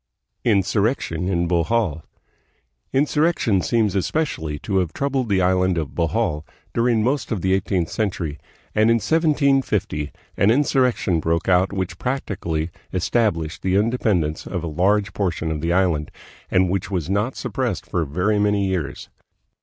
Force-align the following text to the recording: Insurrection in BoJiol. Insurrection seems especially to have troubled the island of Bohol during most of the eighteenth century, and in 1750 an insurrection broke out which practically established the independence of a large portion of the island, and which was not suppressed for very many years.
Insurrection 0.43 1.29
in 1.29 1.47
BoJiol. 1.47 2.01
Insurrection 2.91 3.61
seems 3.61 3.93
especially 3.95 4.57
to 4.57 4.79
have 4.79 4.93
troubled 4.93 5.29
the 5.29 5.43
island 5.43 5.77
of 5.77 5.93
Bohol 5.93 6.43
during 6.73 7.03
most 7.03 7.31
of 7.31 7.41
the 7.41 7.53
eighteenth 7.53 7.87
century, 7.87 8.39
and 8.73 8.89
in 8.89 8.95
1750 8.95 10.11
an 10.37 10.49
insurrection 10.49 11.19
broke 11.19 11.47
out 11.47 11.71
which 11.71 11.99
practically 11.99 12.71
established 12.91 13.61
the 13.61 13.75
independence 13.75 14.47
of 14.47 14.63
a 14.63 14.67
large 14.67 15.13
portion 15.13 15.51
of 15.51 15.61
the 15.61 15.71
island, 15.71 16.09
and 16.49 16.67
which 16.71 16.89
was 16.89 17.07
not 17.07 17.35
suppressed 17.35 17.85
for 17.85 18.03
very 18.03 18.39
many 18.39 18.65
years. 18.65 19.07